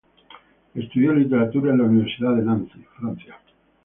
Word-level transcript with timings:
Estudió 0.73 1.13
Literatura 1.13 1.73
en 1.73 1.77
la 1.77 1.83
Universidad 1.83 2.35
de 2.35 2.41
Nancy, 2.41 2.83
Francia. 2.97 3.37